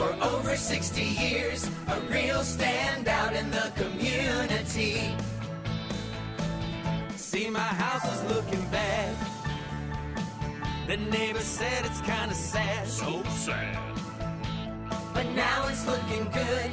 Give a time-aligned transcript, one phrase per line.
[0.00, 5.14] For over 60 years, a real standout in the community.
[7.16, 9.14] See, my house is looking bad.
[10.86, 12.88] The neighbor said it's kinda sad.
[12.88, 13.76] So sad.
[15.12, 16.70] But now it's looking good,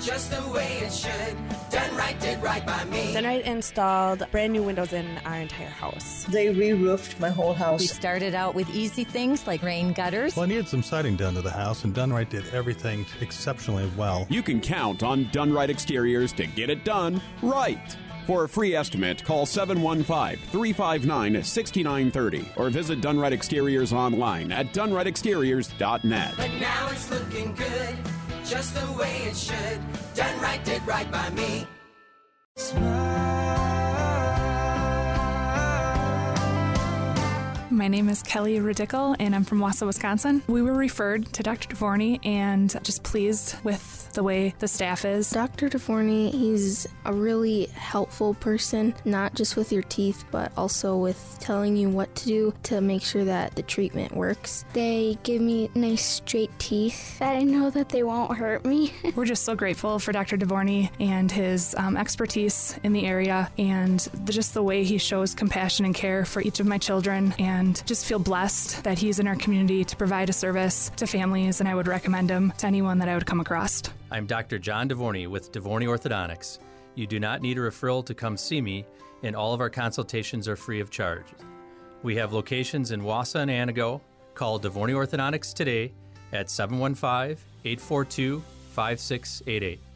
[0.00, 1.36] just the way it should.
[1.70, 3.12] Done right, did right by me.
[3.12, 6.24] Then I installed brand new windows in our entire house.
[6.30, 7.80] They re-roofed my whole house.
[7.80, 10.36] We started out with easy things like rain gutters.
[10.36, 14.26] Well, I needed some siding done to the house, and Dunright did everything exceptionally well.
[14.30, 17.96] You can count on Dunright Exteriors to get it done right.
[18.26, 26.34] For a free estimate, call 715 359 6930 or visit Dunright Exteriors online at dunrightexteriors.net.
[26.36, 27.96] But now it's looking good,
[28.50, 29.78] just the way it should.
[30.16, 31.66] Done right, did right by me.
[37.80, 40.42] My name is Kelly Radickle, and I'm from Wausau, Wisconsin.
[40.48, 41.74] We were referred to Dr.
[41.74, 45.30] DeVorney and just pleased with the way the staff is.
[45.30, 45.70] Dr.
[45.70, 51.74] DeVorney, he's a really helpful person, not just with your teeth, but also with telling
[51.74, 54.66] you what to do to make sure that the treatment works.
[54.74, 58.92] They give me nice straight teeth that I know that they won't hurt me.
[59.14, 60.36] We're just so grateful for Dr.
[60.36, 65.34] DeVorney and his um, expertise in the area and the, just the way he shows
[65.34, 69.26] compassion and care for each of my children and just feel blessed that he's in
[69.26, 72.98] our community to provide a service to families and I would recommend him to anyone
[72.98, 73.82] that I would come across.
[74.10, 74.58] I'm Dr.
[74.58, 76.58] John DeVorney with DeVorney Orthodontics.
[76.94, 78.84] You do not need a referral to come see me,
[79.22, 81.26] and all of our consultations are free of charge.
[82.02, 84.00] We have locations in Wausau and Antigo.
[84.34, 85.92] Call DeVorney Orthodontics today
[86.32, 89.89] at 715 842 5688.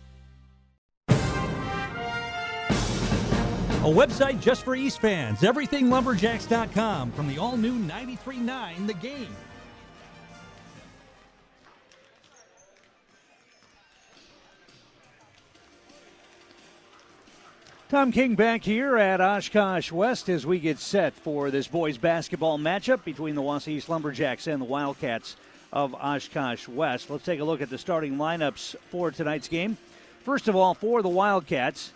[3.84, 9.36] A website just for East fans, everythinglumberjacks.com from the all new 93.9 The Game.
[17.90, 22.58] Tom King back here at Oshkosh West as we get set for this boys basketball
[22.58, 25.36] matchup between the Wausau East Lumberjacks and the Wildcats
[25.74, 27.10] of Oshkosh West.
[27.10, 29.76] Let's take a look at the starting lineups for tonight's game.
[30.22, 31.92] First of all, for the Wildcats,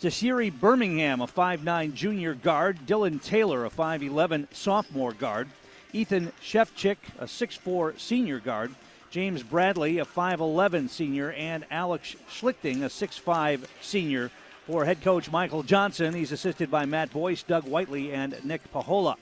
[0.00, 2.78] Jasiri Birmingham, a 5'9 junior guard.
[2.86, 5.48] Dylan Taylor, a 5'11 sophomore guard.
[5.92, 8.72] Ethan Shefchik, a 6'4 senior guard.
[9.10, 11.32] James Bradley, a 5'11 senior.
[11.32, 14.30] And Alex Schlichting, a 6'5 senior.
[14.68, 19.16] For head coach Michael Johnson, he's assisted by Matt Boyce, Doug Whiteley, and Nick Pahola.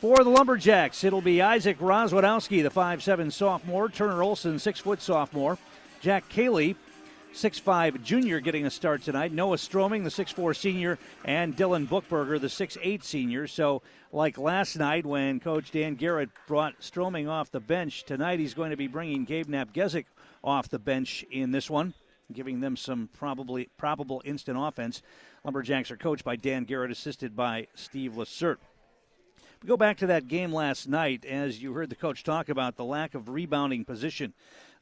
[0.00, 3.88] For the Lumberjacks, it'll be Isaac Rozwadowski, the 5'7 sophomore.
[3.88, 5.58] Turner Olson, 6 foot sophomore.
[6.00, 6.76] Jack Cayley,
[7.34, 9.32] 6'5 junior getting a start tonight.
[9.32, 13.46] Noah Stroming, the 6'4 senior, and Dylan Bookberger, the 6'8 senior.
[13.46, 18.54] So, like last night when Coach Dan Garrett brought Stroming off the bench, tonight he's
[18.54, 20.06] going to be bringing Gabe Napgezik
[20.42, 21.94] off the bench in this one,
[22.32, 25.02] giving them some probably probable instant offense.
[25.44, 28.56] Lumberjacks are coached by Dan Garrett, assisted by Steve Lacert.
[29.62, 32.76] We go back to that game last night, as you heard the coach talk about
[32.76, 34.32] the lack of rebounding position.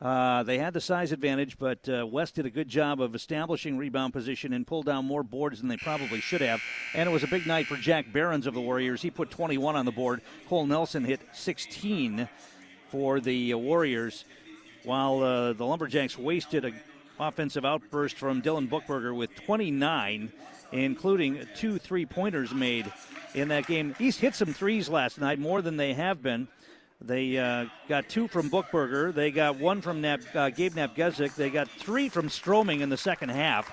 [0.00, 3.78] Uh, they had the size advantage, but uh, West did a good job of establishing
[3.78, 6.60] rebound position and pulled down more boards than they probably should have.
[6.94, 9.00] And it was a big night for Jack Barons of the Warriors.
[9.00, 10.20] He put 21 on the board.
[10.48, 12.28] Cole Nelson hit 16
[12.90, 14.26] for the uh, Warriors,
[14.84, 16.74] while uh, the Lumberjacks wasted an
[17.18, 20.30] offensive outburst from Dylan Bookberger with 29,
[20.72, 22.92] including two three pointers made
[23.34, 23.94] in that game.
[23.98, 26.48] East hit some threes last night, more than they have been.
[27.00, 29.14] They uh, got two from Bookberger.
[29.14, 31.34] They got one from Nap, uh, Gabe Napgezik.
[31.34, 33.70] They got three from Stroming in the second half.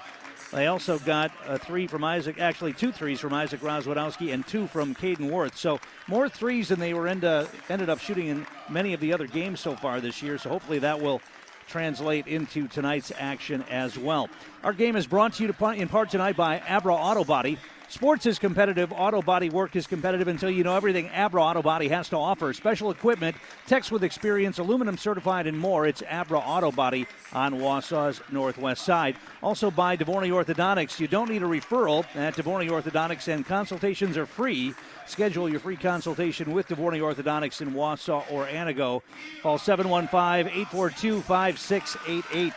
[0.52, 4.68] They also got a three from Isaac, actually two threes from Isaac Rozwadowski and two
[4.68, 5.58] from Caden Worth.
[5.58, 7.24] So more threes than they were end,
[7.70, 10.38] ended up shooting in many of the other games so far this year.
[10.38, 11.22] So hopefully that will
[11.68, 14.30] translate into tonight's action as well.
[14.64, 17.58] Our game is brought to you in part tonight by Abra Auto Body.
[17.94, 21.88] Sports is competitive, auto body work is competitive until you know everything Abra Auto Body
[21.90, 22.52] has to offer.
[22.52, 23.38] Special equipment,
[23.68, 25.86] techs with experience, aluminum certified, and more.
[25.86, 29.16] It's Abra Auto Body on Wausau's northwest side.
[29.44, 31.00] Also by DeVorney Orthodontics.
[31.00, 34.74] You don't need a referral at DeVorney Orthodontics, and consultations are free.
[35.06, 39.04] Schedule your free consultation with DeVorney Orthodontics in Wausau or Antigo.
[39.44, 42.54] Call 715 842 5688.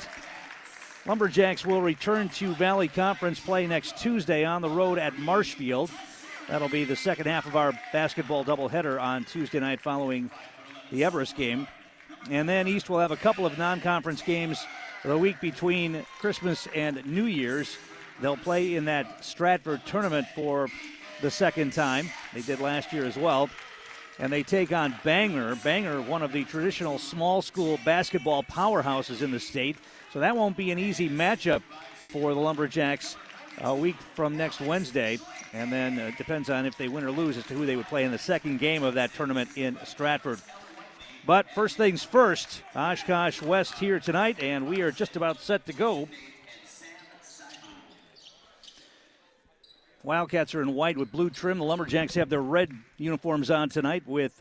[1.06, 5.88] Lumberjacks will return to Valley Conference play next Tuesday on the road at Marshfield.
[6.48, 10.32] That'll be the second half of our basketball doubleheader on Tuesday night following
[10.90, 11.68] the Everest game.
[12.28, 14.66] And then East will have a couple of non conference games
[15.04, 17.78] the week between Christmas and New Year's.
[18.20, 20.68] They'll play in that Stratford tournament for
[21.22, 22.10] the second time.
[22.34, 23.48] They did last year as well.
[24.18, 25.54] and they take on Bangor.
[25.62, 29.76] Bangor, one of the traditional small school basketball powerhouses in the state.
[30.12, 31.62] So that won't be an easy matchup
[32.08, 33.16] for the Lumberjacks
[33.60, 35.18] a week from next Wednesday.
[35.52, 37.86] And then uh, depends on if they win or lose as to who they would
[37.86, 40.40] play in the second game of that tournament in Stratford.
[41.26, 45.72] But first things first, Oshkosh West here tonight, and we are just about set to
[45.72, 46.08] go.
[50.04, 51.58] Wildcats are in white with blue trim.
[51.58, 54.40] The Lumberjacks have their red uniforms on tonight with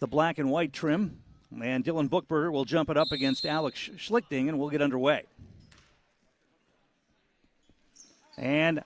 [0.00, 1.21] the black and white trim.
[1.60, 5.24] And Dylan Bookberger will jump it up against Alex Schlichting, and we'll get underway.
[8.38, 8.82] And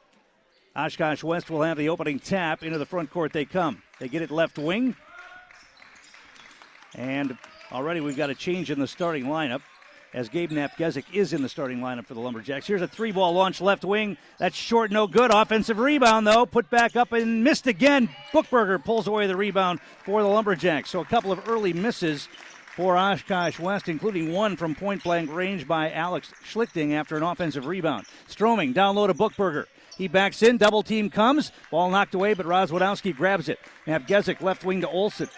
[0.75, 2.63] Oshkosh West will have the opening tap.
[2.63, 3.83] Into the front court they come.
[3.99, 4.95] They get it left wing.
[6.95, 7.37] And
[7.73, 9.63] already we've got a change in the starting lineup
[10.13, 12.67] as Gabe Napgezik is in the starting lineup for the Lumberjacks.
[12.67, 14.17] Here's a three ball launch left wing.
[14.39, 15.31] That's short, no good.
[15.31, 16.47] Offensive rebound, though.
[16.47, 18.09] Put back up and missed again.
[18.33, 20.91] Bookberger pulls away the rebound for the Lumberjacks.
[20.91, 22.29] So a couple of early misses
[22.77, 27.65] for Oshkosh West, including one from point blank range by Alex Schlichting after an offensive
[27.65, 28.05] rebound.
[28.29, 29.65] Stroming down low to Bookberger.
[29.97, 33.59] He backs in, double team comes, ball knocked away, but Rozwadowski grabs it.
[33.87, 35.31] Napgezik left wing to Olson.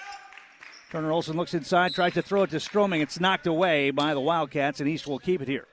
[0.90, 3.02] Turner Olson looks inside, tries to throw it to Stroming.
[3.02, 5.69] It's knocked away by the Wildcats, and East will keep it here.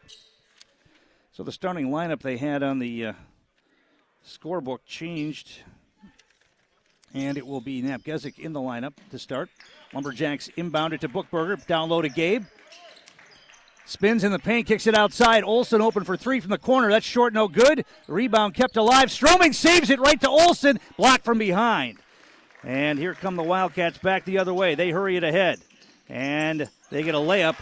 [1.32, 3.14] So the starting lineup they had on the uh,
[4.24, 5.62] scorebook changed,
[7.16, 9.50] and it will be Napgezik in the lineup to start.
[9.96, 12.44] Lumberjacks inbounded to Bookberger, down low to Gabe.
[13.86, 15.44] Spins in the paint, kicks it outside.
[15.44, 16.90] Olson open for three from the corner.
[16.90, 17.86] That's short, no good.
[18.08, 19.10] Rebound kept alive.
[19.10, 22.00] Stroming saves it right to Olson, blocked from behind.
[22.64, 24.76] And here come the Wildcats back the other way.
[24.76, 25.62] They hurry it ahead.
[26.10, 27.56] And they get a layup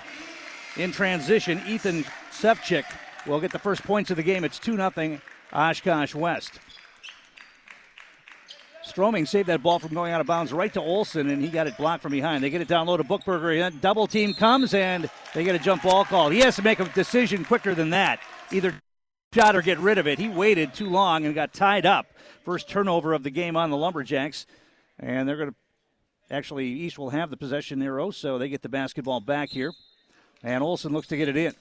[0.78, 1.62] in transition.
[1.68, 2.86] Ethan Sefchik
[3.28, 4.44] will get the first points of the game.
[4.44, 5.20] It's 2 0
[5.52, 6.60] Oshkosh West.
[8.86, 11.68] Stroming saved that ball from going out of bounds right to Olson, and he got
[11.68, 12.44] it blocked from behind.
[12.44, 13.80] They get it down low to Bookberger.
[13.80, 16.30] Double team comes, and they get a jump ball call.
[16.30, 18.20] He has to make a decision quicker than that.
[18.52, 18.74] Either
[19.34, 20.20] shot or get rid of it.
[20.20, 22.08] He waited too long and got tied up.
[22.44, 24.46] First turnover of the game on the Lumberjacks.
[25.00, 25.56] And they're going to
[26.30, 29.72] actually, East will have the possession arrow, so they get the basketball back here.
[30.44, 31.54] And Olson looks to get it in.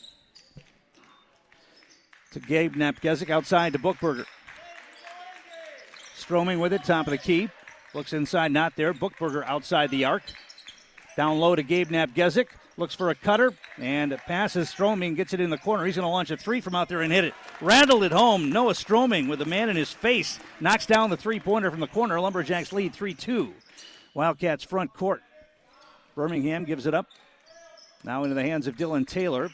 [2.32, 4.26] To Gabe Napgezik outside to Bookberger.
[6.32, 7.50] Stroming with it, top of the key.
[7.92, 8.94] Looks inside, not there.
[8.94, 10.22] Bookberger outside the arc.
[11.14, 12.46] Down low to Gabe Napgezik.
[12.78, 15.84] Looks for a cutter and passes Stroming, gets it in the corner.
[15.84, 17.34] He's going to launch a three from out there and hit it.
[17.60, 18.48] Rattled it home.
[18.48, 21.86] Noah Stroming with a man in his face knocks down the three pointer from the
[21.86, 22.18] corner.
[22.18, 23.52] Lumberjacks lead 3 2.
[24.14, 25.20] Wildcats front court.
[26.14, 27.08] Birmingham gives it up.
[28.04, 29.50] Now into the hands of Dylan Taylor.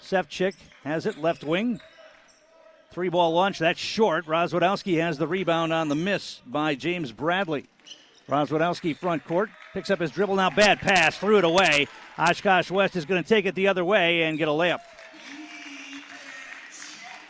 [0.00, 0.54] Sefchik
[0.84, 1.80] has it left wing.
[2.94, 3.58] Three ball launch.
[3.58, 4.24] That's short.
[4.26, 7.66] Rozwadowski has the rebound on the miss by James Bradley.
[8.28, 9.50] Rozwadowski front court.
[9.72, 10.48] Picks up his dribble now.
[10.48, 11.18] Bad pass.
[11.18, 11.88] Threw it away.
[12.16, 14.78] Oshkosh West is going to take it the other way and get a layup.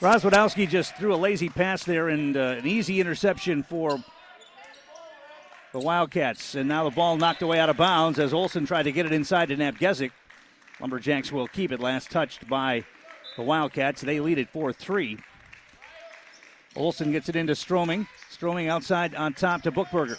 [0.01, 3.99] Rozwadowski just threw a lazy pass there and uh, an easy interception for
[5.73, 6.57] the Wildcats.
[6.57, 9.13] And now the ball knocked away out of bounds as Olson tried to get it
[9.13, 10.11] inside to Napgezik.
[10.79, 11.81] Lumberjacks will keep it.
[11.81, 12.85] Last touched by
[13.39, 14.03] the Wildcats.
[14.03, 15.19] They lead it 4 3.
[16.77, 18.07] Olson gets it into Stroming.
[18.31, 20.19] Stroming outside on top to Bookberger.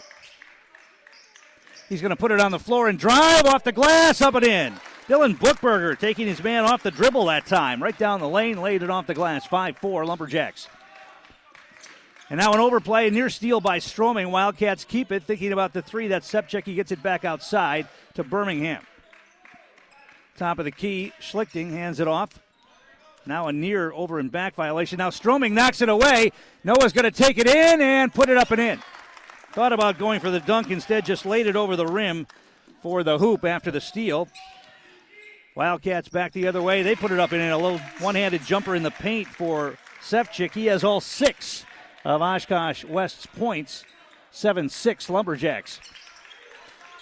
[1.90, 4.46] He's going to put it on the floor and drive off the glass, up and
[4.46, 4.74] in.
[5.08, 7.84] Dylan Bookberger taking his man off the dribble that time.
[7.84, 9.46] Right down the lane, laid it off the glass.
[9.46, 10.68] 5 4 Lumberjacks.
[12.30, 14.32] And now an overplay, near steal by Stroming.
[14.32, 16.08] Wildcats keep it, thinking about the three.
[16.08, 18.82] That Sepchek, he gets it back outside to Birmingham.
[20.36, 22.40] Top of the key, Schlichting hands it off.
[23.28, 24.98] Now a near over and back violation.
[24.98, 26.32] Now Stroming knocks it away.
[26.64, 28.80] Noah's going to take it in and put it up and in.
[29.54, 32.28] Thought about going for the dunk, instead just laid it over the rim
[32.82, 34.28] for the hoop after the steal.
[35.56, 36.84] Wildcats back the other way.
[36.84, 40.54] They put it up and in a little one-handed jumper in the paint for Sefchik.
[40.54, 41.66] He has all six
[42.04, 43.86] of Oshkosh West's points.
[44.34, 45.80] 7-6 Lumberjacks.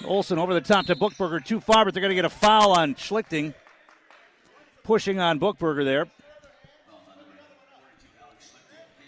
[0.06, 1.44] Olson over the top to Bookberger.
[1.44, 3.56] Too far, but they're going to get a foul on Schlichting.
[4.84, 6.08] Pushing on Bookberger there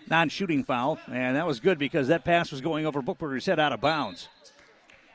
[0.10, 1.00] non shooting foul.
[1.12, 4.30] And that was good because that pass was going over Bookberger's head out of bounds.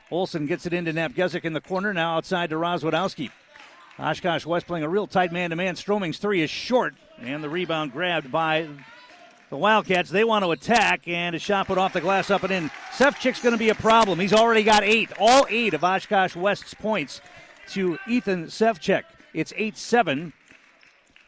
[0.09, 3.31] Olson gets it into Napgezik in the corner, now outside to Rozwadowski.
[3.97, 5.75] Oshkosh West playing a real tight man to man.
[5.75, 8.67] Stroming's three is short, and the rebound grabbed by
[9.49, 10.09] the Wildcats.
[10.09, 12.71] They want to attack, and a shot put off the glass up and in.
[12.93, 14.19] Sefchik's going to be a problem.
[14.19, 17.21] He's already got eight, all eight of Oshkosh West's points
[17.69, 19.03] to Ethan Sefchik.
[19.33, 20.33] It's 8 7.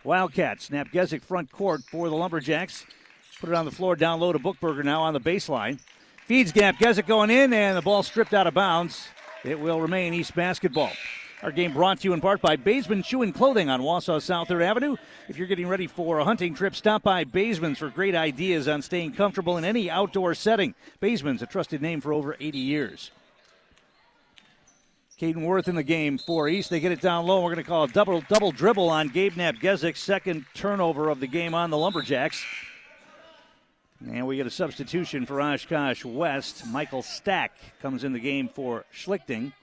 [0.03, 0.69] Wildcats.
[0.69, 2.85] Napgezik front court for the Lumberjacks.
[3.39, 5.79] Put it on the floor down low to Bookberger now on the baseline.
[6.25, 9.07] Feeds Napgezik going in, and the ball stripped out of bounds.
[9.43, 10.91] It will remain East basketball.
[11.41, 14.47] Our game brought to you in part by Baseman Shoe and Clothing on Wausau South
[14.47, 14.95] 3rd Avenue.
[15.27, 18.81] If you're getting ready for a hunting trip, stop by Baseman's for great ideas on
[18.81, 20.73] staying comfortable in any outdoor setting.
[21.01, 23.11] Baseman's a trusted name for over 80 years.
[25.19, 26.69] Caden Worth in the game for East.
[26.69, 27.41] They get it down low.
[27.41, 29.95] We're going to call a double double dribble on Gabe Napgezik.
[29.95, 32.43] Second turnover of the game on the Lumberjacks.
[34.05, 36.65] And we get a substitution for Oshkosh West.
[36.67, 39.53] Michael Stack comes in the game for Schlichting.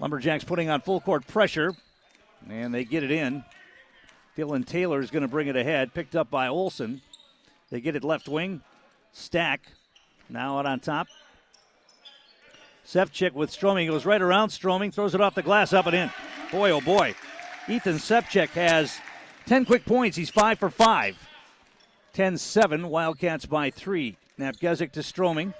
[0.00, 1.72] Lumberjacks putting on full court pressure,
[2.48, 3.44] and they get it in.
[4.36, 7.00] Dylan Taylor is going to bring it ahead, picked up by Olson.
[7.70, 8.62] They get it left wing.
[9.12, 9.60] Stack
[10.28, 11.06] now out on top.
[12.86, 16.10] Sepchik with Stroming goes right around Stroming, throws it off the glass, up and in.
[16.52, 17.14] Boy, oh boy.
[17.68, 18.98] Ethan Sepchik has
[19.46, 20.16] 10 quick points.
[20.16, 21.16] He's 5 for 5.
[22.12, 22.88] 10 7.
[22.88, 24.16] Wildcats by 3.
[24.38, 25.54] Napgezik to Stroming.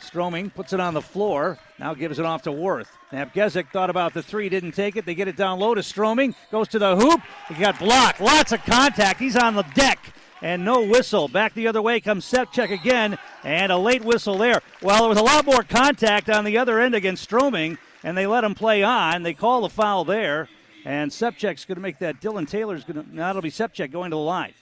[0.00, 1.58] Stroming puts it on the floor.
[1.78, 2.90] Now gives it off to Worth.
[3.12, 5.04] Napgezik thought about the three, didn't take it.
[5.04, 6.34] They get it down low to Stroming.
[6.50, 7.20] Goes to the hoop.
[7.48, 8.20] He got blocked.
[8.20, 9.18] Lots of contact.
[9.18, 9.98] He's on the deck.
[10.40, 11.28] And no whistle.
[11.28, 13.18] Back the other way comes Sepchek again.
[13.44, 14.60] And a late whistle there.
[14.82, 17.78] Well, there was a lot more contact on the other end against Stroming.
[18.04, 19.22] And they let him play on.
[19.22, 20.48] They call the foul there.
[20.84, 22.20] And Sepchek's going to make that.
[22.20, 23.14] Dylan Taylor's going to.
[23.14, 24.54] Now it'll be Sepchek going to the line.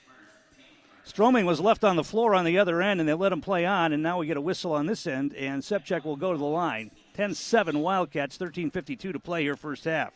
[1.07, 3.65] Stroming was left on the floor on the other end, and they let him play
[3.65, 6.37] on, and now we get a whistle on this end, and Sepchek will go to
[6.37, 6.91] the line.
[7.13, 10.11] 10 7 Wildcats, 13.52 to play here, first half.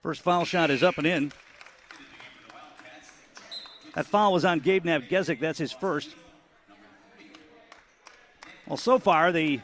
[0.00, 1.32] First foul shot is up and in.
[3.94, 5.40] That foul was on Gabe Napgezik.
[5.40, 6.14] That's his first.
[8.66, 9.60] Well, so far, the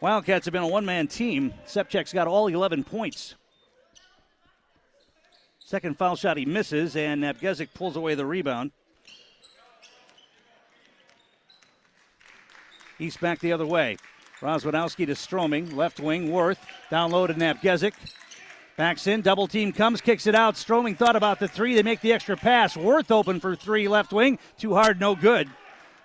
[0.00, 1.52] Wildcats have been a one man team.
[1.66, 3.34] Sepchek's got all 11 points.
[5.58, 8.70] Second foul shot he misses, and Napgezik pulls away the rebound.
[13.00, 13.96] East back the other way.
[14.40, 17.92] Rozwadowski to Stroming, left wing, Worth, down low to Napgezik.
[18.78, 20.56] Backs in, double team comes, kicks it out.
[20.56, 21.74] Stroming thought about the three.
[21.74, 22.76] They make the extra pass.
[22.76, 24.38] Worth open for three, left wing.
[24.56, 25.50] Too hard, no good.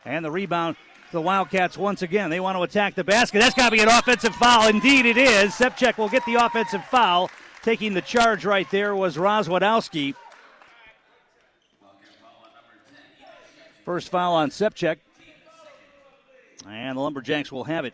[0.06, 0.75] And the rebound
[1.12, 2.32] the Wildcats once again.
[2.32, 3.38] They want to attack the basket.
[3.38, 4.70] That's got to be an offensive foul.
[4.70, 5.53] Indeed, it is.
[5.53, 7.30] Sepchek will get the offensive foul.
[7.62, 10.15] Taking the charge right there was Rozwadowski.
[13.86, 14.98] First foul on Sepchek.
[16.68, 17.94] And the Lumberjacks will have it.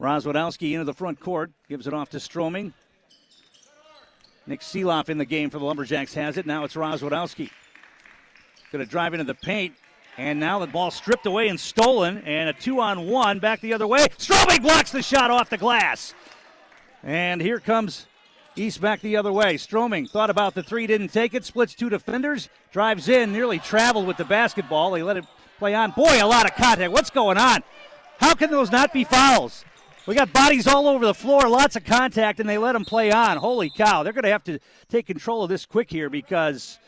[0.00, 2.72] Rozwadowski into the front court, gives it off to Stroming.
[4.46, 6.46] Nick Seeloff in the game for the Lumberjacks has it.
[6.46, 7.50] Now it's Rozwadowski.
[8.72, 9.74] Going to drive into the paint.
[10.16, 13.72] And now the ball stripped away and stolen, and a two on one back the
[13.72, 14.06] other way.
[14.18, 16.14] Stroming blocks the shot off the glass.
[17.02, 18.06] And here comes
[18.56, 19.56] East back the other way.
[19.56, 24.06] Stroming thought about the three, didn't take it, splits two defenders, drives in, nearly traveled
[24.06, 24.90] with the basketball.
[24.90, 25.24] They let it
[25.58, 25.92] play on.
[25.92, 26.92] Boy, a lot of contact.
[26.92, 27.62] What's going on?
[28.18, 29.64] How can those not be fouls?
[30.06, 33.12] We got bodies all over the floor, lots of contact, and they let them play
[33.12, 33.36] on.
[33.36, 34.02] Holy cow.
[34.02, 36.78] They're going to have to take control of this quick here because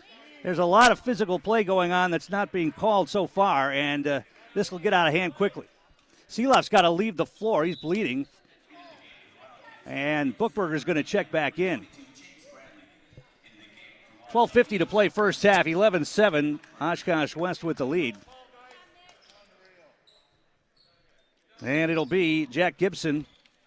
[0.42, 4.06] there's a lot of physical play going on that's not being called so far, and
[4.06, 4.20] uh,
[4.54, 5.66] this will get out of hand quickly.
[6.28, 7.64] Seeloff's got to leave the floor.
[7.64, 8.26] He's bleeding.
[9.84, 11.86] And Bookberger's going to check back in.
[14.32, 16.60] 12.50 to play first half, 11 7.
[16.80, 18.16] Oshkosh West with the lead.
[21.64, 23.24] And it'll be Jack Gibson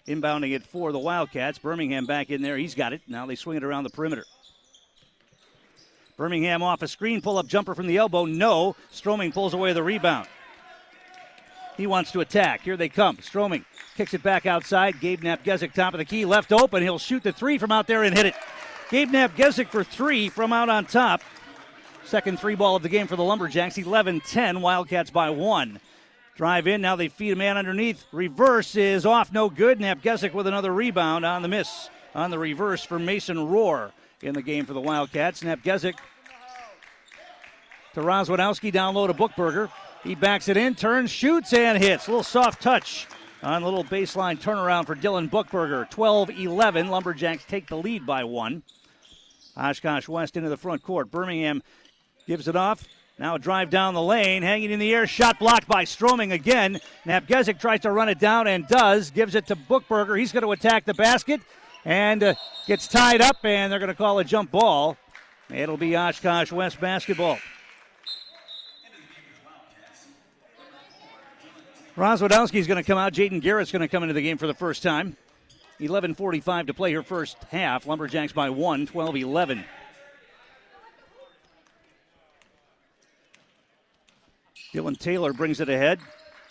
[0.07, 1.57] inbounding it for the Wildcats.
[1.57, 2.57] Birmingham back in there.
[2.57, 3.01] He's got it.
[3.07, 4.25] Now they swing it around the perimeter.
[6.17, 8.25] Birmingham off a screen, pull up jumper from the elbow.
[8.25, 8.75] No.
[8.91, 10.27] Stroming pulls away the rebound.
[11.77, 12.61] He wants to attack.
[12.61, 13.17] Here they come.
[13.21, 14.99] Stroming kicks it back outside.
[14.99, 16.83] Gabe Napgezik, top of the key, left open.
[16.83, 18.35] He'll shoot the three from out there and hit it.
[18.89, 21.21] Gabe Napgezik for three from out on top.
[22.05, 23.77] Second three ball of the game for the Lumberjacks.
[23.77, 24.61] 11 10.
[24.61, 25.79] Wildcats by one.
[26.35, 26.81] Drive in.
[26.81, 28.05] Now they feed a man underneath.
[28.11, 29.31] Reverse is off.
[29.31, 29.79] No good.
[29.79, 31.89] Napgezik with another rebound on the miss.
[32.13, 35.43] On the reverse for Mason Rohr in the game for the Wildcats.
[35.43, 35.95] Napgezik
[37.93, 39.69] to Rozwadowski down low to Bookberger.
[40.03, 42.07] He backs it in, turns, shoots, and hits.
[42.07, 43.07] A little soft touch
[43.41, 45.89] on a little baseline turnaround for Dylan Bookberger.
[45.89, 46.89] 12 11.
[46.89, 48.61] Lumberjacks take the lead by one.
[49.55, 51.09] Oshkosh West into the front court.
[51.09, 51.63] Birmingham
[52.27, 52.85] gives it off.
[53.17, 56.79] Now a drive down the lane, hanging in the air, shot blocked by Stroming again.
[57.05, 59.09] Napgezik tries to run it down and does.
[59.09, 60.19] Gives it to Bookberger.
[60.19, 61.39] He's going to attack the basket
[61.85, 62.35] and uh,
[62.67, 64.97] gets tied up, and they're going to call a jump ball.
[65.49, 67.37] It'll be Oshkosh West basketball.
[71.95, 73.13] Rozwadowski's going to come out.
[73.13, 75.15] Jaden Garrett's going to come into the game for the first time.
[75.79, 77.87] 11.45 to play her first half.
[77.87, 79.63] Lumberjacks by one, 12 11.
[84.75, 86.01] Dylan Taylor brings it ahead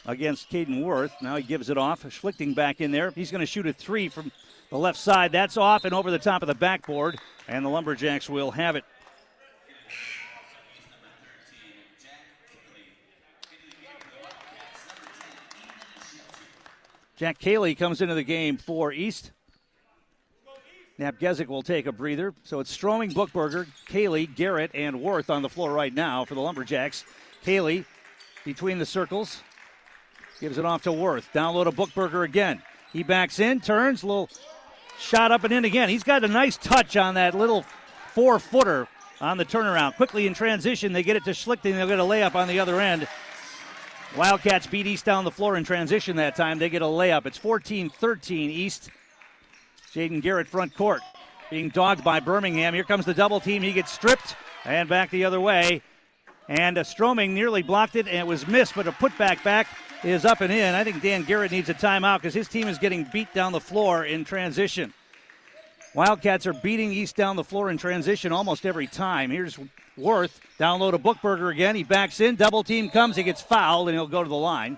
[0.07, 1.13] against Caden Worth.
[1.21, 2.05] Now he gives it off.
[2.05, 3.11] Schlichting back in there.
[3.11, 4.33] He's going to shoot a three from
[4.71, 5.31] the left side.
[5.31, 8.85] That's off and over the top of the backboard, and the Lumberjacks will have it.
[17.19, 19.33] Jack Cayley comes into the game for East.
[20.99, 22.33] Napgezik will take a breather.
[22.43, 26.41] So it's Stroming, Bookberger, Cayley, Garrett, and Worth on the floor right now for the
[26.41, 27.05] Lumberjacks.
[27.45, 27.85] Cayley
[28.45, 29.43] between the circles.
[30.41, 31.33] Gives it off to Worth.
[31.33, 32.63] Down low to Bookberger again.
[32.93, 34.29] He backs in, turns, a little
[34.99, 35.89] shot up and in again.
[35.89, 37.65] He's got a nice touch on that little
[38.13, 38.89] four footer
[39.21, 39.97] on the turnaround.
[39.97, 41.75] Quickly in transition, they get it to Schlichting.
[41.75, 43.09] They'll get a layup on the other end.
[44.17, 46.59] Wildcats beat East down the floor in transition that time.
[46.59, 47.27] They get a layup.
[47.27, 48.91] It's 14 13 East.
[49.93, 51.01] Jaden Garrett front court
[51.51, 52.75] being dogged by Birmingham.
[52.75, 53.63] Here comes the double team.
[53.63, 55.83] He gets stripped and back the other way.
[56.49, 59.67] And a Stroming nearly blocked it and it was missed, but a putback back
[60.03, 60.75] is up and in.
[60.75, 63.61] I think Dan Garrett needs a timeout because his team is getting beat down the
[63.61, 64.93] floor in transition.
[65.95, 69.31] Wildcats are beating East down the floor in transition almost every time.
[69.31, 69.59] Here's
[69.97, 71.77] Worth down low to Bookberger again.
[71.77, 74.77] He backs in, double team comes, he gets fouled, and he'll go to the line.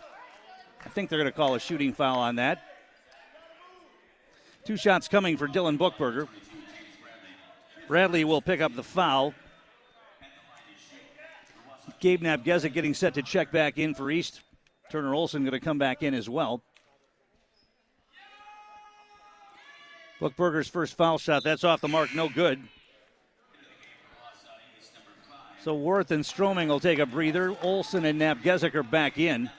[0.85, 2.62] I think they're going to call a shooting foul on that.
[4.64, 6.28] Two shots coming for Dylan Bookberger.
[7.88, 9.32] Bradley will pick up the foul.
[12.00, 14.43] Gabe Napgezik getting set to check back in for East.
[14.91, 16.62] Turner Olson going to come back in as well.
[20.21, 22.62] Bookberger's first foul shot, that's off the mark, no good.
[25.62, 27.55] So Worth and Stroming will take a breather.
[27.61, 29.50] Olson and Napgezik are back in.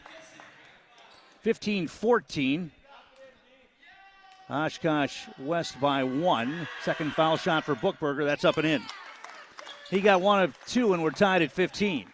[1.41, 2.71] 15 14.
[4.49, 6.67] Oshkosh West by one.
[6.81, 8.25] Second foul shot for Bookberger.
[8.25, 8.81] That's up and in.
[9.89, 12.07] He got one of two, and we're tied at 15.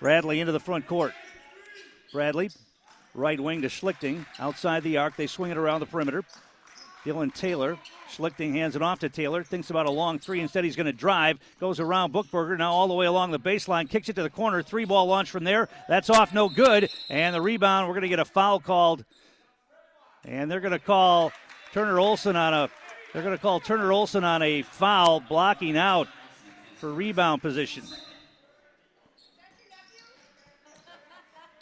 [0.00, 1.12] Bradley into the front court.
[2.12, 2.50] Bradley,
[3.14, 4.24] right wing to Schlichting.
[4.38, 6.24] Outside the arc, they swing it around the perimeter.
[7.06, 7.78] Dylan Taylor.
[8.10, 9.44] Schlichting hands it off to Taylor.
[9.44, 10.40] Thinks about a long three.
[10.40, 11.38] Instead, he's going to drive.
[11.60, 12.58] Goes around Bookberger.
[12.58, 13.88] Now all the way along the baseline.
[13.88, 14.62] Kicks it to the corner.
[14.62, 15.68] Three ball launch from there.
[15.88, 16.34] That's off.
[16.34, 16.90] No good.
[17.08, 17.86] And the rebound.
[17.86, 19.04] We're going to get a foul called.
[20.24, 21.32] And they're going to call
[21.72, 22.68] Turner Olson on a.
[23.12, 26.08] They're going to call Turner Olson on a foul blocking out
[26.76, 27.84] for rebound position.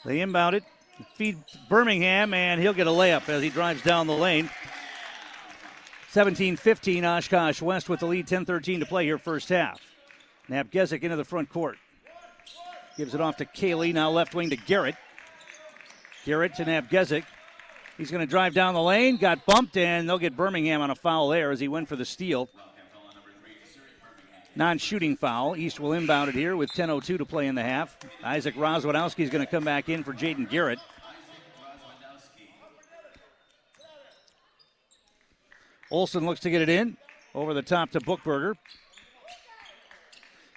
[0.04, 0.64] They inbound it,
[1.14, 1.38] feed
[1.68, 4.50] Birmingham, and he'll get a layup as he drives down the lane.
[6.10, 9.80] 17 15, Oshkosh West with the lead, 10 13 to play here, first half.
[10.48, 11.76] Napgezik into the front court.
[12.96, 14.94] Gives it off to Cayley, now left wing to Garrett.
[16.24, 17.24] Garrett to Napgezik.
[17.96, 20.94] He's going to drive down the lane, got bumped, and they'll get Birmingham on a
[20.94, 22.48] foul there as he went for the steal.
[24.56, 25.56] Non shooting foul.
[25.56, 27.96] East will inbound it here with 10.02 to play in the half.
[28.22, 30.78] Isaac Rozwadowski is going to come back in for Jaden Garrett.
[35.90, 36.96] Olson looks to get it in.
[37.34, 38.54] Over the top to Bookberger.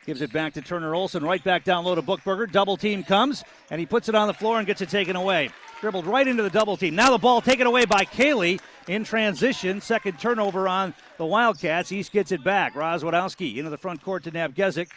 [0.06, 1.24] Gives it back to Turner Olson.
[1.24, 2.52] Right back down low to Bookberger.
[2.52, 5.50] Double team comes, and he puts it on the floor and gets it taken away.
[5.82, 6.96] Dribbled right into the double team.
[6.96, 9.80] Now the ball taken away by Cayley in transition.
[9.80, 11.92] Second turnover on the Wildcats.
[11.92, 12.74] East gets it back.
[12.74, 14.90] Rozwadowski into the front court to Napgezik.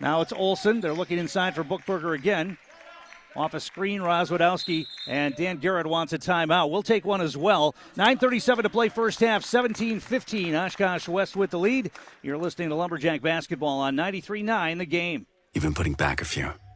[0.00, 0.80] Now it's Olson.
[0.80, 2.58] They're looking inside for Bookberger again.
[3.36, 6.70] Off a screen, Rozwadowski and Dan Garrett wants a timeout.
[6.70, 7.74] We'll take one as well.
[7.96, 10.54] 9.37 to play first half, 17 15.
[10.54, 11.90] Oshkosh West with the lead.
[12.22, 15.26] You're listening to Lumberjack basketball on 93 9, the game.
[15.52, 16.52] You've been putting back a few,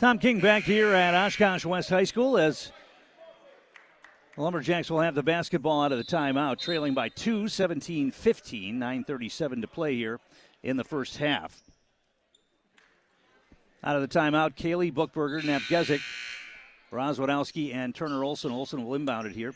[0.00, 2.72] Tom King back here at Oshkosh West High School as
[4.34, 8.80] the Lumberjacks will have the basketball out of the timeout, trailing by two, 17 15,
[8.80, 10.18] 9.37 to play here
[10.62, 11.62] in the first half.
[13.84, 16.00] Out of the timeout, Cayley Bookberger, Napgezik,
[16.90, 18.52] Rozwadowski and Turner Olson.
[18.52, 19.52] Olson will inbound it here.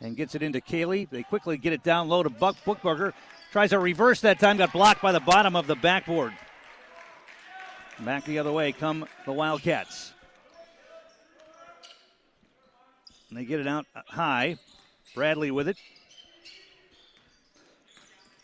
[0.00, 1.06] And gets it into Cayley.
[1.10, 3.12] They quickly get it down low to Buck Bookberger.
[3.52, 6.32] Tries a reverse that time, got blocked by the bottom of the backboard.
[8.04, 10.12] Back the other way come the Wildcats.
[13.28, 14.56] And they get it out high.
[15.14, 15.76] Bradley with it.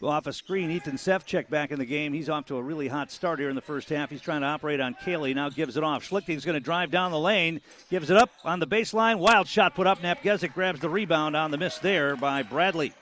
[0.00, 0.70] Go off a screen.
[0.70, 2.12] Ethan Sefcek back in the game.
[2.12, 4.10] He's off to a really hot start here in the first half.
[4.10, 5.32] He's trying to operate on Cayley.
[5.32, 6.06] Now gives it off.
[6.06, 7.62] Schlichting's going to drive down the lane.
[7.90, 9.18] Gives it up on the baseline.
[9.18, 10.00] Wild shot put up.
[10.02, 12.92] Napgezik grabs the rebound on the miss there by Bradley.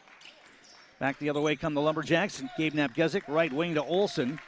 [1.01, 2.43] Back the other way come the Lumberjacks.
[2.57, 4.39] Gabe Napgezik, right wing to Olson.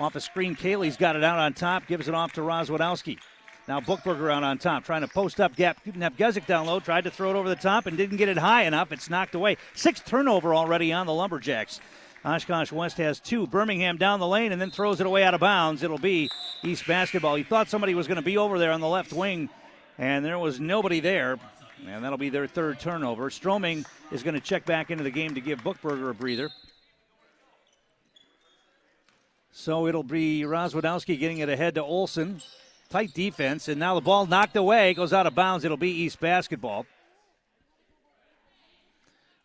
[0.00, 1.86] Off a screen, Cayley's got it out on top.
[1.86, 3.18] Gives it off to Rozwadowski.
[3.68, 5.78] Now Bookberger out on top, trying to post up gap.
[5.86, 8.64] Napgezik down low, tried to throw it over the top and didn't get it high
[8.64, 8.90] enough.
[8.90, 9.56] It's knocked away.
[9.74, 11.80] Sixth turnover already on the Lumberjacks.
[12.24, 13.46] Oshkosh West has two.
[13.46, 15.82] Birmingham down the lane and then throws it away out of bounds.
[15.82, 16.30] It'll be
[16.62, 17.34] East basketball.
[17.34, 19.48] He thought somebody was going to be over there on the left wing,
[19.98, 21.38] and there was nobody there.
[21.86, 23.28] And that'll be their third turnover.
[23.28, 26.48] Stroming is going to check back into the game to give Bookberger a breather.
[29.52, 32.40] So it'll be Rozwadowski getting it ahead to Olson.
[32.88, 35.64] Tight defense, and now the ball knocked away, goes out of bounds.
[35.64, 36.84] It'll be East basketball.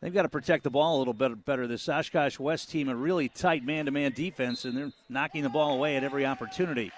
[0.02, 1.65] They've got to protect the ball a little bit better.
[1.65, 5.50] This Oshkosh West team, a really tight man to man defense, and they're knocking the
[5.50, 6.91] ball away at every opportunity.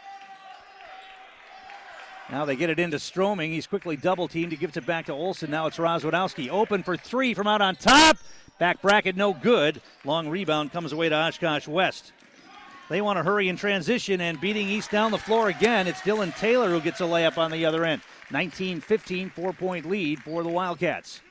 [2.31, 3.51] Now they get it into Stroming.
[3.51, 4.51] He's quickly double teamed.
[4.51, 5.49] He gives it back to Olson.
[5.49, 6.49] Now it's Rozwadowski.
[6.49, 8.17] Open for three from out on top.
[8.59, 9.81] Back bracket, no good.
[10.03, 12.11] Long rebound comes away to Oshkosh West.
[12.89, 15.87] They want to hurry in transition and beating East down the floor again.
[15.87, 18.01] It's Dylan Taylor who gets a layup on the other end.
[18.31, 21.21] 19 15, four point lead for the Wildcats.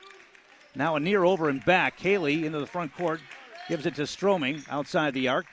[0.73, 1.99] Now a near over and back.
[1.99, 3.19] Haley into the front court.
[3.67, 5.47] Gives it to Stroming outside the arc.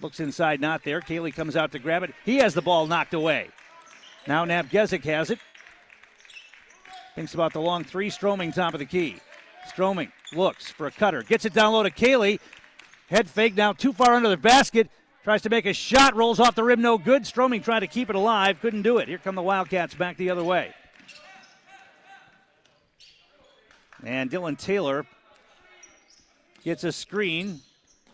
[0.00, 1.02] Looks inside, not there.
[1.02, 2.14] Cayley comes out to grab it.
[2.24, 3.50] He has the ball knocked away.
[4.26, 5.38] Now Napgezik has it.
[7.14, 8.08] Thinks about the long three.
[8.08, 9.16] Stroming top of the key.
[9.68, 11.22] Stroming looks for a cutter.
[11.22, 12.40] Gets it down low to Cayley.
[13.08, 14.88] Head fake now too far under the basket.
[15.24, 17.24] Tries to make a shot, rolls off the rim, no good.
[17.24, 19.08] Stroming tried to keep it alive, couldn't do it.
[19.08, 20.74] Here come the Wildcats back the other way.
[24.04, 25.06] And Dylan Taylor
[26.64, 27.60] gets a screen,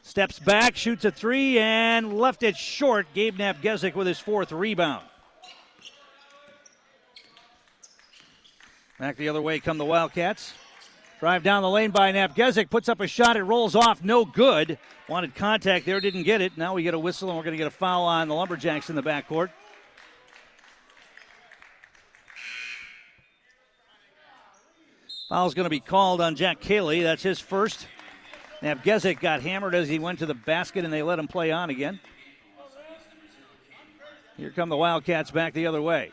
[0.03, 3.07] steps back, shoots a three, and left it short.
[3.15, 5.07] Gabe Napgezik with his fourth rebound.
[8.99, 10.53] Back the other way come the Wildcats.
[11.21, 14.79] Drive down the lane by Napgezik, puts up a shot, it rolls off, no good.
[15.09, 16.57] Wanted contact there, didn't get it.
[16.57, 18.89] Now we get a whistle, and we're going to get a foul on the Lumberjacks
[18.89, 19.51] in the backcourt.
[25.29, 27.03] Foul's going to be called on Jack Cayley.
[27.03, 27.89] That's his first.
[28.63, 31.69] Napgezik got hammered as he went to the basket, and they let him play on
[31.69, 31.99] again.
[34.37, 36.13] Here come the Wildcats back the other way.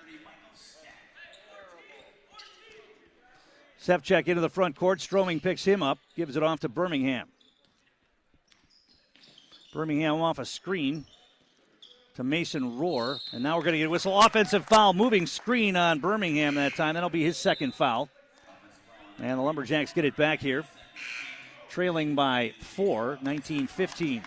[3.86, 5.00] Sefcek into the front court.
[5.00, 7.28] Stroming picks him up, gives it off to Birmingham.
[9.72, 11.06] Birmingham off a screen
[12.16, 13.20] to Mason Rohr.
[13.32, 14.20] And now we're going to get a whistle.
[14.20, 16.96] Offensive foul, moving screen on Birmingham that time.
[16.96, 18.10] That'll be his second foul.
[19.20, 20.64] And the Lumberjacks get it back here.
[21.70, 24.24] Trailing by four, 19 15.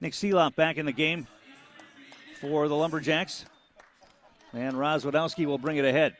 [0.00, 1.26] Nick Seeloff back in the game
[2.40, 3.44] for the Lumberjacks.
[4.52, 6.16] And Rozwadowski will bring it ahead.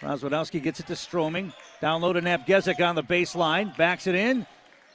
[0.00, 1.52] Rozwadowski gets it to Stroming.
[1.80, 3.76] Down low to Napgezik on the baseline.
[3.76, 4.46] Backs it in.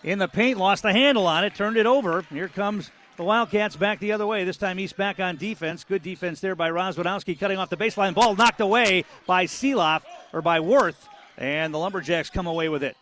[0.03, 2.23] In the paint, lost the handle on it, turned it over.
[2.29, 4.43] Here comes the Wildcats back the other way.
[4.43, 5.83] This time East back on defense.
[5.83, 8.13] Good defense there by Rozwadowski cutting off the baseline.
[8.13, 10.03] Ball knocked away by Seeloff
[10.33, 11.07] or by Worth.
[11.37, 12.97] And the Lumberjacks come away with it.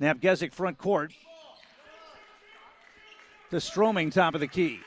[0.00, 1.12] Napgezik front court.
[3.50, 4.80] To Stroming, top of the key.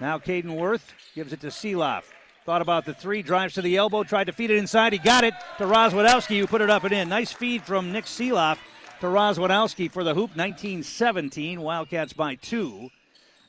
[0.00, 2.04] Now Caden Worth gives it to Seeloff.
[2.46, 4.94] Thought about the three, drives to the elbow, tried to feed it inside.
[4.94, 7.08] He got it to Rozwadowski, who put it up and in.
[7.10, 8.58] Nice feed from Nick Seeloff
[9.00, 10.32] to Rozwadowski for the hoop.
[10.34, 12.88] 19-17, Wildcats by two.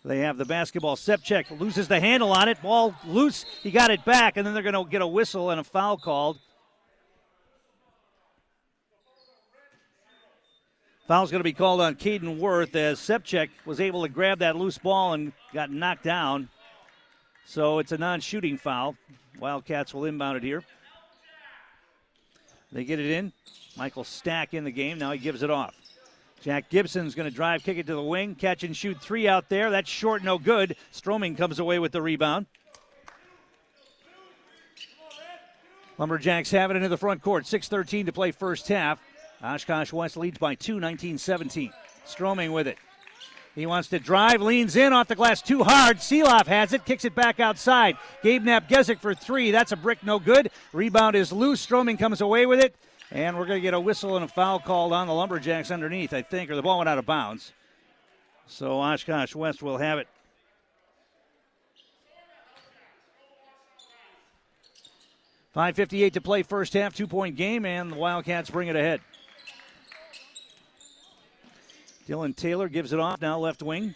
[0.04, 0.98] They have the basketball.
[0.98, 2.62] Sepchek loses the handle on it.
[2.62, 3.46] Ball loose.
[3.64, 5.98] He got it back, and then they're going to get a whistle and a foul
[5.98, 6.40] called.
[11.12, 14.56] Foul's going to be called on Caden Worth as Sepchek was able to grab that
[14.56, 16.48] loose ball and got knocked down.
[17.44, 18.96] So it's a non shooting foul.
[19.38, 20.64] Wildcats will inbound it here.
[22.72, 23.34] They get it in.
[23.76, 25.00] Michael Stack in the game.
[25.00, 25.76] Now he gives it off.
[26.40, 29.50] Jack Gibson's going to drive, kick it to the wing, catch and shoot three out
[29.50, 29.70] there.
[29.70, 30.78] That's short, no good.
[30.92, 32.46] Stroming comes away with the rebound.
[35.98, 37.44] Lumberjacks have it into the front court.
[37.44, 39.02] 6.13 to play first half.
[39.44, 41.74] Oshkosh West leads by two, 19 17.
[42.06, 42.78] Stroming with it.
[43.56, 45.98] He wants to drive, leans in off the glass too hard.
[45.98, 47.98] Seeloff has it, kicks it back outside.
[48.24, 49.52] Gabe Napgezik for three.
[49.52, 50.52] That's a brick, no good.
[50.72, 51.60] Rebound is loose.
[51.60, 52.76] Stroming comes away with it.
[53.12, 56.14] And we're going to get a whistle and a foul called on the Lumberjacks underneath,
[56.14, 57.52] I think, or the ball went out of bounds.
[58.48, 60.08] So Oshkosh West will have it.
[65.54, 69.02] Five fifty-eight to play, first half, two-point game, and the Wildcats bring it ahead.
[72.12, 73.96] Dylan Taylor gives it off now, left wing.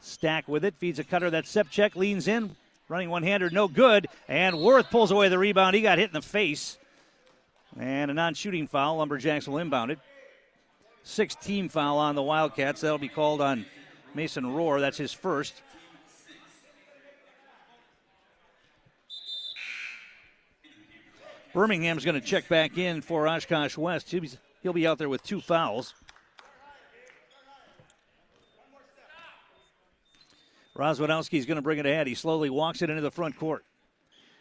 [0.00, 1.28] Stack with it, feeds a cutter.
[1.28, 2.54] That Sepchek leans in,
[2.88, 4.06] running one-hander, no good.
[4.28, 5.74] And Worth pulls away the rebound.
[5.74, 6.78] He got hit in the face.
[7.76, 8.98] And a non-shooting foul.
[8.98, 9.98] Lumberjacks will inbound it.
[11.02, 12.80] Six team foul on the Wildcats.
[12.80, 13.66] That'll be called on
[14.14, 14.78] Mason Rohr.
[14.78, 15.62] That's his first.
[21.52, 24.12] Birmingham's going to check back in for Oshkosh West.
[24.12, 24.30] He'll be,
[24.62, 25.92] he'll be out there with two fouls.
[30.80, 32.06] Rozwadowski's going to bring it ahead.
[32.06, 33.66] He slowly walks it into the front court.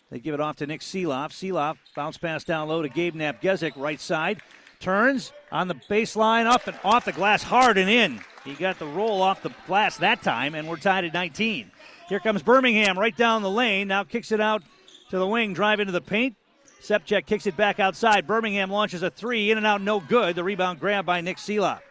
[0.10, 1.32] They give it off to Nick Seeloff.
[1.32, 4.41] Seeloff bounce pass down low to Gabe Napgezik, right side.
[4.80, 8.21] Turns on the baseline, up and off the glass, hard and in.
[8.45, 11.69] He got the roll off the glass that time, and we're tied at 19.
[12.08, 13.89] Here comes Birmingham right down the lane.
[13.89, 14.63] Now kicks it out
[15.10, 16.38] to the wing, drive into the paint.
[16.82, 18.25] Sepchek kicks it back outside.
[18.25, 20.38] Birmingham launches a three, in and out, no good.
[20.38, 21.82] The rebound grabbed by Nick Seeloff.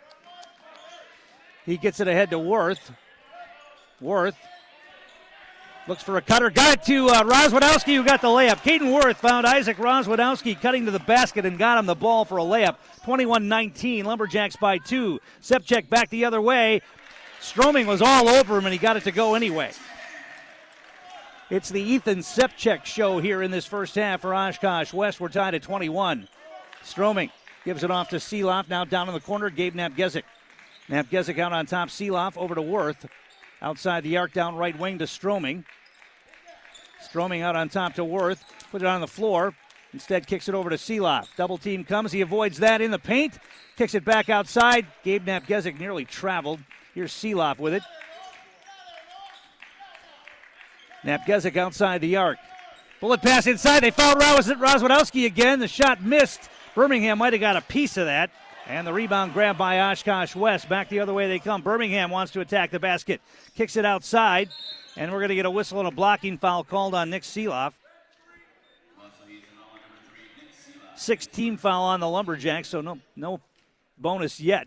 [1.66, 2.90] He gets it ahead to Worth.
[4.00, 4.36] Worth
[5.88, 6.50] looks for a cutter.
[6.50, 8.58] Got it to uh, Rozwadowski, who got the layup.
[8.58, 12.38] Caden Worth found Isaac Rozwadowski cutting to the basket and got him the ball for
[12.38, 12.76] a layup.
[13.04, 14.04] 21 19.
[14.04, 15.18] Lumberjacks by two.
[15.42, 16.82] Sepchek back the other way.
[17.40, 19.70] Stroming was all over him, and he got it to go anyway.
[21.50, 25.18] It's the Ethan Sepchek show here in this first half for Oshkosh West.
[25.18, 26.28] We're tied at 21.
[26.82, 27.30] Stroming
[27.64, 28.68] gives it off to Seeloff.
[28.68, 30.24] Now down in the corner, Gabe Napgezik.
[30.90, 31.88] Napgezik out on top.
[31.88, 33.06] Seeloff over to Worth.
[33.60, 35.64] Outside the arc, down right wing to Stroming.
[37.00, 38.44] Stroming out on top to Worth.
[38.70, 39.54] Put it on the floor.
[39.92, 41.28] Instead, kicks it over to Seeloff.
[41.36, 42.12] Double team comes.
[42.12, 43.38] He avoids that in the paint.
[43.76, 44.86] Kicks it back outside.
[45.02, 46.60] Gabe Napgezik nearly traveled.
[46.94, 47.82] Here's Seeloff with it.
[51.04, 52.38] Napgezik outside the arc.
[53.00, 53.82] Bullet pass inside.
[53.82, 55.60] They fouled Rozwadowski again.
[55.60, 56.50] The shot missed.
[56.74, 58.30] Birmingham might have got a piece of that.
[58.68, 60.68] And the rebound grabbed by Oshkosh West.
[60.68, 61.62] Back the other way they come.
[61.62, 63.22] Birmingham wants to attack the basket.
[63.56, 64.50] Kicks it outside.
[64.94, 67.72] And we're going to get a whistle and a blocking foul called on Nick Seeloff.
[70.96, 73.40] Six team foul on the Lumberjacks, so no no
[73.96, 74.66] bonus yet.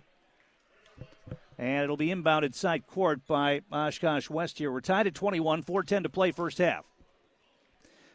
[1.59, 4.71] And it'll be inbounded side court by Oshkosh West here.
[4.71, 6.85] We're tied at 21, 4-10 to play first half.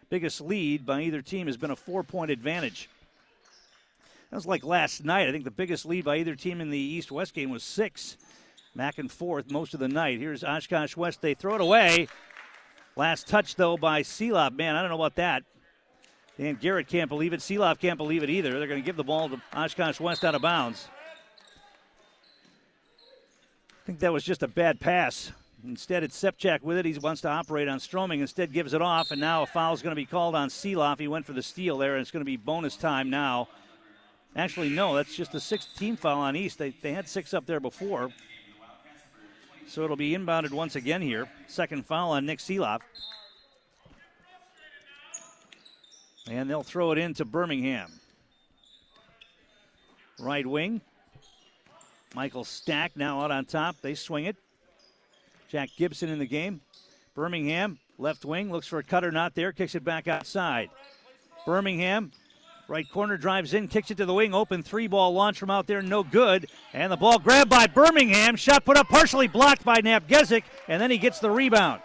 [0.08, 2.88] Biggest lead by either team has been a four-point advantage.
[4.30, 5.28] That was like last night.
[5.28, 8.16] I think the biggest lead by either team in the East West game was six.
[8.74, 10.18] Back and forth most of the night.
[10.18, 11.22] Here's Oshkosh West.
[11.22, 12.08] They throw it away.
[12.96, 14.54] Last touch, though, by Seeloff.
[14.54, 15.44] Man, I don't know about that.
[16.38, 17.40] Dan Garrett can't believe it.
[17.40, 18.58] Seeloff can't believe it either.
[18.58, 20.88] They're going to give the ball to Oshkosh West out of bounds.
[23.70, 25.32] I think that was just a bad pass.
[25.64, 26.84] Instead, it's Sepchak with it.
[26.84, 28.20] He wants to operate on Stroming.
[28.20, 30.98] Instead, gives it off, and now a foul is going to be called on Seeloff.
[30.98, 33.48] He went for the steal there, and it's going to be bonus time now.
[34.36, 36.58] Actually, no, that's just a 16 foul on East.
[36.58, 38.10] They, they had six up there before.
[39.66, 41.26] So it'll be inbounded once again here.
[41.46, 42.80] Second foul on Nick Seeloff.
[46.30, 47.90] And they'll throw it into Birmingham.
[50.18, 50.82] Right wing.
[52.14, 53.80] Michael Stack now out on top.
[53.80, 54.36] They swing it.
[55.48, 56.60] Jack Gibson in the game.
[57.14, 60.68] Birmingham, left wing, looks for a cutter, not there, kicks it back outside.
[61.46, 62.12] Birmingham
[62.68, 64.34] Right corner drives in, kicks it to the wing.
[64.34, 66.48] Open three ball launch from out there, no good.
[66.72, 68.34] And the ball grabbed by Birmingham.
[68.34, 71.80] Shot put up, partially blocked by Napgezik, and then he gets the rebound.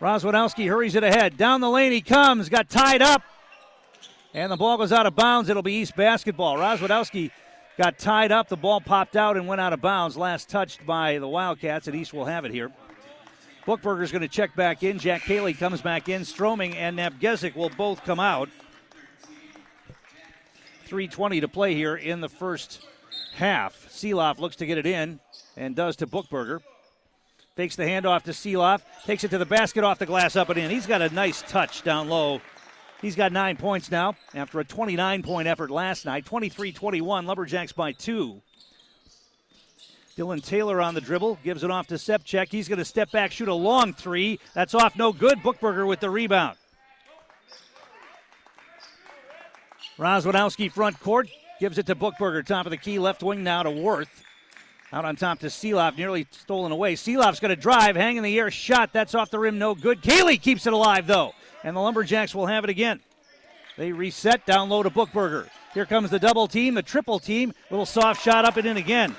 [0.00, 1.36] Rozwadowski hurries it ahead.
[1.36, 3.22] Down the lane he comes, got tied up,
[4.34, 5.48] and the ball goes out of bounds.
[5.48, 6.56] It'll be East basketball.
[6.56, 7.32] Rozwadowski
[7.78, 8.48] got tied up.
[8.48, 10.16] The ball popped out and went out of bounds.
[10.16, 12.70] Last touched by the Wildcats, and East will have it here.
[13.66, 14.98] Bookberger's going to check back in.
[14.98, 16.24] Jack Cayley comes back in.
[16.24, 18.48] Stroming and Napgezik will both come out.
[20.92, 22.84] 3.20 to play here in the first
[23.34, 23.88] half.
[23.88, 25.20] Seeloff looks to get it in
[25.56, 26.60] and does to Bookberger.
[27.56, 30.58] Fakes the handoff to Seeloff, takes it to the basket off the glass up and
[30.58, 30.70] in.
[30.70, 32.42] He's got a nice touch down low.
[33.00, 36.26] He's got nine points now after a 29 point effort last night.
[36.26, 38.42] 23 21, Lumberjacks by two.
[40.16, 42.48] Dylan Taylor on the dribble, gives it off to Sepchek.
[42.50, 44.38] He's going to step back, shoot a long three.
[44.52, 45.38] That's off, no good.
[45.38, 46.58] Bookberger with the rebound.
[50.02, 51.28] Rozwadowski front court
[51.60, 54.24] gives it to Bookberger, top of the key, left wing now to Worth.
[54.92, 56.94] Out on top to Seeloff, nearly stolen away.
[56.94, 58.92] Seeloff's going to drive, hang in the air, shot.
[58.92, 60.02] That's off the rim, no good.
[60.02, 61.34] Cayley keeps it alive, though.
[61.62, 63.00] And the Lumberjacks will have it again.
[63.78, 65.48] They reset down low to Bookberger.
[65.72, 67.54] Here comes the double team, the triple team.
[67.70, 69.14] Little soft shot up and in again.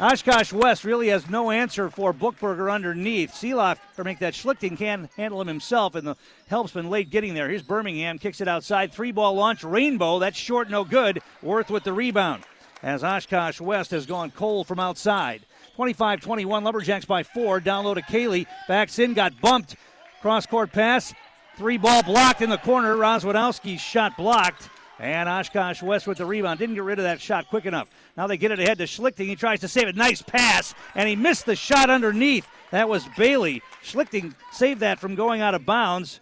[0.00, 3.32] Oshkosh West really has no answer for Bookberger underneath.
[3.32, 7.34] Seeloff, or make that Schlichting can handle him himself, and the help's been late getting
[7.34, 7.48] there.
[7.48, 8.92] Here's Birmingham, kicks it outside.
[8.92, 10.20] Three ball launch, Rainbow.
[10.20, 11.20] That's short, no good.
[11.42, 12.44] Worth with the rebound
[12.84, 15.42] as Oshkosh West has gone cold from outside.
[15.74, 17.58] 25 21, Lumberjacks by four.
[17.58, 18.46] Down low to Cayley.
[18.68, 19.74] Backs in, got bumped.
[20.22, 21.12] Cross court pass.
[21.56, 22.94] Three ball blocked in the corner.
[22.94, 24.68] Rozwadowski's shot blocked.
[25.00, 26.58] And Oshkosh West with the rebound.
[26.58, 27.88] Didn't get rid of that shot quick enough.
[28.16, 29.26] Now they get it ahead to Schlichting.
[29.26, 29.96] He tries to save it.
[29.96, 30.74] Nice pass.
[30.94, 32.46] And he missed the shot underneath.
[32.72, 33.62] That was Bailey.
[33.84, 36.20] Schlichting saved that from going out of bounds.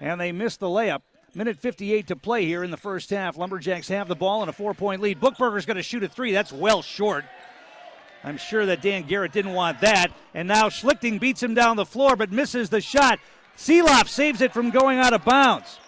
[0.00, 1.02] And they missed the layup.
[1.34, 3.38] Minute 58 to play here in the first half.
[3.38, 5.18] Lumberjacks have the ball and a four point lead.
[5.18, 6.32] Bookberger's going to shoot a three.
[6.32, 7.24] That's well short.
[8.22, 10.08] I'm sure that Dan Garrett didn't want that.
[10.34, 13.18] And now Schlichting beats him down the floor but misses the shot.
[13.56, 15.78] Seeloff saves it from going out of bounds.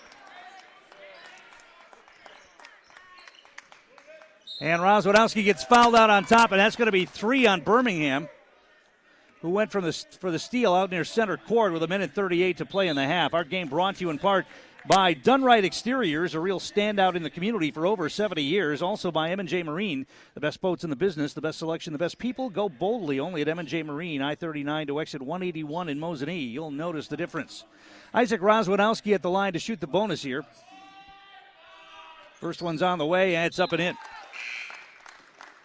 [4.64, 8.30] And Rozwadowski gets fouled out on top, and that's going to be three on Birmingham,
[9.42, 12.56] who went from the, for the steal out near center court with a minute 38
[12.56, 13.34] to play in the half.
[13.34, 14.46] Our game brought to you in part
[14.86, 18.80] by Dunright Exteriors, a real standout in the community for over 70 years.
[18.80, 22.16] Also by M&J Marine, the best boats in the business, the best selection, the best
[22.16, 22.48] people.
[22.48, 26.50] Go boldly only at M&J Marine, I-39 to exit 181 in Mosinee.
[26.50, 27.64] You'll notice the difference.
[28.14, 30.42] Isaac Rozwadowski at the line to shoot the bonus here.
[32.32, 33.96] First one's on the way, and it's up and in.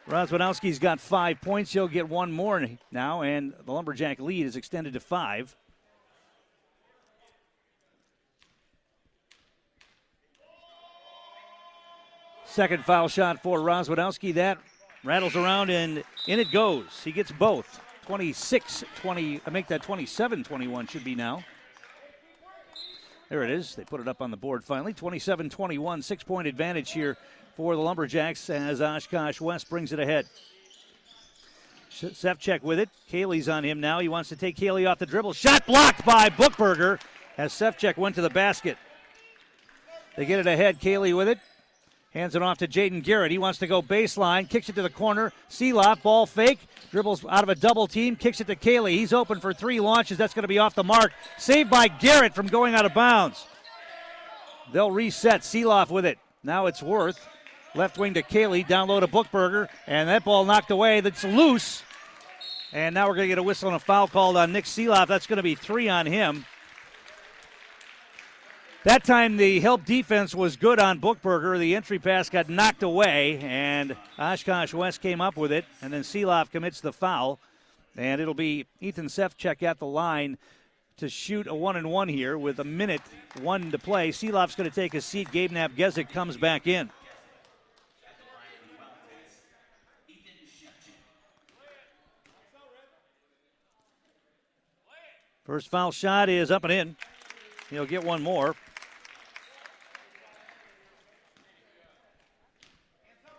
[0.10, 1.72] Rozwadowski's got five points.
[1.72, 5.56] He'll get one more now, and the Lumberjack lead is extended to five.
[12.44, 14.34] Second foul shot for Rozwadowski.
[14.34, 14.58] That
[15.04, 16.86] rattles around and in it goes.
[17.04, 17.80] He gets both.
[18.08, 19.42] 26 20.
[19.46, 21.44] I make that 27 21 should be now.
[23.30, 23.76] There it is.
[23.76, 24.94] They put it up on the board finally.
[24.94, 26.02] 27 21.
[26.02, 27.16] Six point advantage here
[27.56, 30.26] for the Lumberjacks as Oshkosh West brings it ahead.
[31.92, 32.90] Sefcek with it.
[33.10, 34.00] Cayley's on him now.
[34.00, 35.34] He wants to take Cayley off the dribble.
[35.34, 37.00] Shot blocked by Bookberger
[37.38, 38.78] as Sefcek went to the basket.
[40.16, 40.80] They get it ahead.
[40.80, 41.40] Cayley with it.
[42.14, 43.32] Hands it off to Jaden Garrett.
[43.32, 45.32] He wants to go baseline, kicks it to the corner.
[45.50, 48.98] Seeloff, ball fake, dribbles out of a double team, kicks it to Cayley.
[48.98, 50.18] He's open for three launches.
[50.18, 51.12] That's going to be off the mark.
[51.38, 53.46] Saved by Garrett from going out of bounds.
[54.74, 55.42] They'll reset.
[55.42, 56.18] Seeloff with it.
[56.44, 57.28] Now it's Worth.
[57.76, 61.02] Left wing to Cayley, down low to Bookberger, and that ball knocked away.
[61.02, 61.84] That's loose.
[62.74, 65.08] And now we're going to get a whistle and a foul called on Nick Seeloff.
[65.08, 66.46] That's going to be three on him.
[68.86, 71.60] That time the help defense was good on Bookberger.
[71.60, 76.02] The entry pass got knocked away, and Oshkosh West came up with it, and then
[76.02, 77.40] Seeloff commits the foul.
[77.98, 80.38] And it'll be Ethan Sefcek at the line
[80.96, 83.02] to shoot a one and one here with a minute
[83.42, 84.12] one to play.
[84.12, 85.30] Seeloff's going to take a seat.
[85.30, 86.90] Gabe Napgezik comes back in.
[95.44, 96.96] First foul shot is up and in.
[97.70, 98.56] He'll get one more.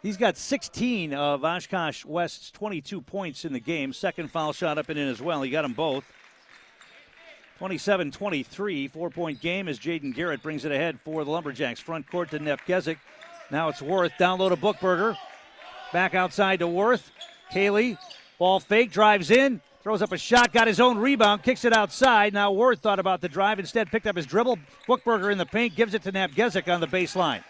[0.02, 3.92] He's got 16 of Oshkosh West's 22 points in the game.
[3.92, 5.42] Second foul shot up and in as well.
[5.42, 6.04] He got them both.
[7.58, 11.78] 27 23, four point game as Jaden Garrett brings it ahead for the Lumberjacks.
[11.78, 12.96] Front court to Napgezik.
[13.50, 14.12] Now it's Worth.
[14.18, 15.18] Download a to Bookberger.
[15.92, 17.12] Back outside to Worth.
[17.52, 17.98] Cayley.
[18.38, 22.32] Ball fake, drives in, throws up a shot, got his own rebound, kicks it outside.
[22.32, 24.58] Now Worth thought about the drive, instead picked up his dribble.
[24.88, 27.44] Bookberger in the paint, gives it to Napgezik on the baseline.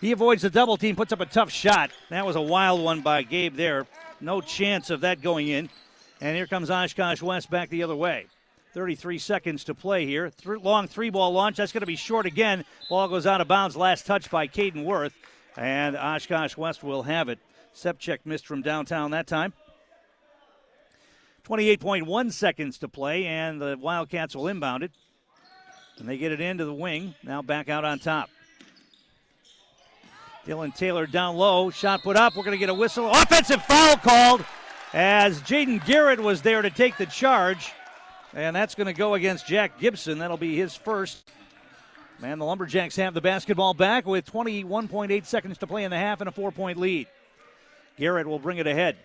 [0.00, 1.90] He avoids the double team, puts up a tough shot.
[2.08, 3.86] That was a wild one by Gabe there.
[4.20, 5.68] No chance of that going in.
[6.20, 8.26] And here comes Oshkosh West back the other way.
[8.72, 10.30] 33 seconds to play here.
[10.30, 11.56] Th- long three ball launch.
[11.56, 12.64] That's going to be short again.
[12.88, 13.76] Ball goes out of bounds.
[13.76, 15.12] Last touch by Caden Worth.
[15.56, 17.38] And Oshkosh West will have it.
[17.74, 19.52] Sefcek missed from downtown that time.
[21.44, 24.92] 28.1 seconds to play, and the Wildcats will inbound it.
[25.98, 27.14] And they get it into the wing.
[27.22, 28.30] Now back out on top.
[30.46, 31.70] Dylan Taylor down low.
[31.70, 32.36] Shot put up.
[32.36, 33.10] We're going to get a whistle.
[33.10, 34.44] Offensive foul called
[34.92, 37.72] as Jaden Garrett was there to take the charge.
[38.32, 40.18] And that's going to go against Jack Gibson.
[40.18, 41.28] That'll be his first.
[42.20, 46.20] Man, the Lumberjacks have the basketball back with 21.8 seconds to play in the half
[46.20, 47.06] and a four point lead.
[47.96, 48.96] Garrett will bring it ahead.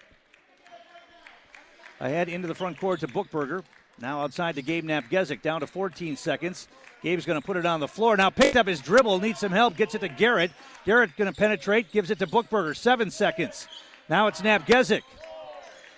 [2.00, 3.64] Ahead into the front court to Bookberger.
[4.00, 6.68] Now outside to Gabe Napgezik, down to 14 seconds.
[7.02, 8.18] Gabe's going to put it on the floor.
[8.18, 10.52] Now picked up his dribble, needs some help, gets it to Garrett.
[10.86, 12.76] Garrett going to penetrate, gives it to Bookberger.
[12.76, 13.68] Seven seconds.
[14.10, 15.04] Now it's Napgezik.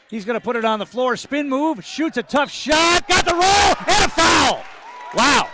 [0.09, 1.17] He's going to put it on the floor.
[1.17, 4.63] Spin move, shoots a tough shot, got the roll, and a foul.
[5.13, 5.49] Wow.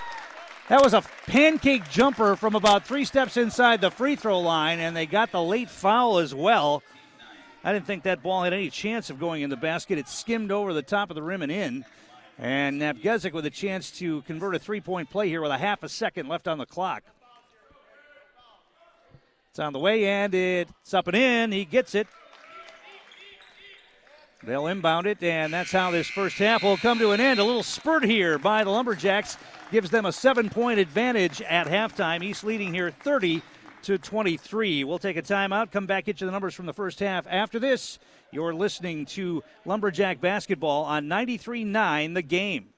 [0.70, 4.96] That was a pancake jumper from about three steps inside the free throw line, and
[4.96, 6.84] they got the late foul as well.
[7.64, 9.98] I didn't think that ball had any chance of going in the basket.
[9.98, 11.86] It skimmed over the top of the rim and in.
[12.40, 15.84] And Napgezik with a chance to convert a three point play here with a half
[15.84, 17.04] a second left on the clock.
[19.52, 21.52] It's on the way, and it's up and in.
[21.52, 22.08] He gets it.
[24.42, 27.40] They'll inbound it, and that's how this first half will come to an end.
[27.40, 29.38] A little spurt here by the Lumberjacks
[29.72, 32.24] gives them a seven point advantage at halftime.
[32.24, 33.42] East leading here 30
[33.84, 34.84] to 23.
[34.84, 37.26] We'll take a timeout, come back, get you the numbers from the first half.
[37.30, 38.00] After this,
[38.32, 42.70] you're listening to Lumberjack Basketball on 93.9 The Game.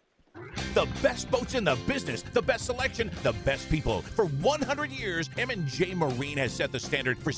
[0.73, 4.01] The best boats in the business, the best selection, the best people.
[4.01, 7.31] For 100 years, M&J Marine has set the standard for